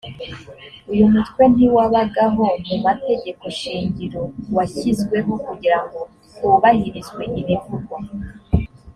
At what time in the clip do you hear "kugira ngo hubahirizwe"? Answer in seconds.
5.45-7.23